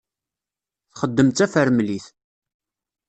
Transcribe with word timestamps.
Txeddem 0.93 1.29
d 1.29 1.33
tafremlit. 1.37 2.05